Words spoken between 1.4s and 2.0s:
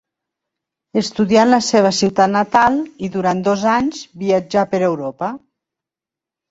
en la seva